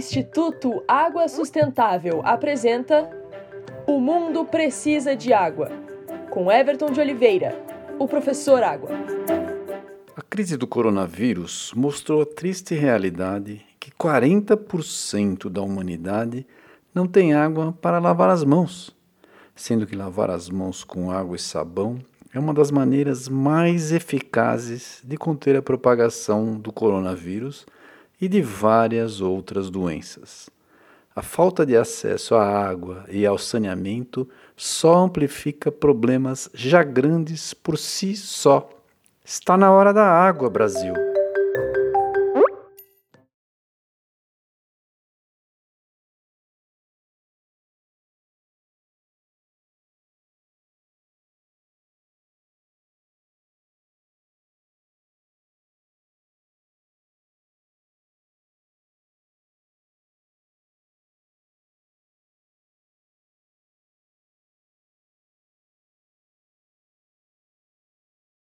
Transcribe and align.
Instituto 0.00 0.82
Água 0.88 1.28
Sustentável 1.28 2.22
apresenta 2.24 3.10
O 3.86 4.00
Mundo 4.00 4.46
Precisa 4.46 5.14
de 5.14 5.30
Água, 5.30 5.70
com 6.30 6.50
Everton 6.50 6.90
de 6.90 6.98
Oliveira, 6.98 7.54
o 7.98 8.08
professor 8.08 8.62
Água. 8.62 8.88
A 10.16 10.22
crise 10.22 10.56
do 10.56 10.66
coronavírus 10.66 11.70
mostrou 11.76 12.22
a 12.22 12.24
triste 12.24 12.74
realidade 12.74 13.60
que 13.78 13.90
40% 13.90 15.50
da 15.50 15.60
humanidade 15.60 16.46
não 16.94 17.06
tem 17.06 17.34
água 17.34 17.70
para 17.70 17.98
lavar 17.98 18.30
as 18.30 18.42
mãos, 18.42 18.96
sendo 19.54 19.86
que 19.86 19.94
lavar 19.94 20.30
as 20.30 20.48
mãos 20.48 20.82
com 20.82 21.10
água 21.10 21.36
e 21.36 21.38
sabão 21.38 21.98
é 22.32 22.38
uma 22.38 22.54
das 22.54 22.70
maneiras 22.70 23.28
mais 23.28 23.92
eficazes 23.92 25.02
de 25.04 25.18
conter 25.18 25.56
a 25.56 25.62
propagação 25.62 26.58
do 26.58 26.72
coronavírus 26.72 27.66
e 28.20 28.28
de 28.28 28.42
várias 28.42 29.20
outras 29.20 29.70
doenças. 29.70 30.50
A 31.14 31.22
falta 31.22 31.66
de 31.66 31.76
acesso 31.76 32.34
à 32.34 32.46
água 32.46 33.04
e 33.08 33.26
ao 33.26 33.36
saneamento 33.36 34.28
só 34.56 34.98
amplifica 34.98 35.72
problemas 35.72 36.48
já 36.54 36.82
grandes 36.82 37.52
por 37.52 37.76
si 37.76 38.16
só. 38.16 38.68
Está 39.24 39.56
na 39.56 39.72
hora 39.72 39.92
da 39.92 40.04
água, 40.04 40.48
Brasil. 40.48 41.09